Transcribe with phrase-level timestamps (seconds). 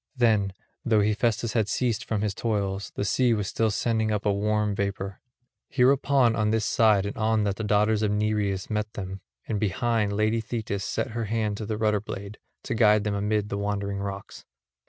[0.17, 4.33] Then, though Hephaestus had ceased from his toils, the sea was still sending up a
[4.33, 5.21] warm vapour.
[5.69, 10.13] Hereupon on this side and on that the daughters of Nereus met them; and behind,
[10.13, 13.99] lady Thetis set her hand to the rudder blade, to guide them amid the Wandering
[13.99, 14.43] rocks.